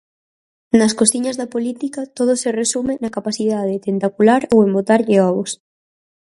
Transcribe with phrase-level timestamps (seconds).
[0.79, 5.51] Nas cociñas da política todo se resume na capacidade tentacular ou en botarlle ovos.